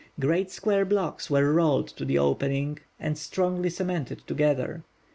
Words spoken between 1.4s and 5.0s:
rolled to the opening, and strongly cemented together.